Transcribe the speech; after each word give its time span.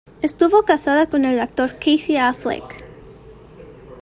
Estuvo 0.23 0.63
casada 0.63 1.05
con 1.05 1.25
el 1.25 1.39
actor 1.39 1.73
Casey 1.77 2.17
Affleck. 2.17 2.83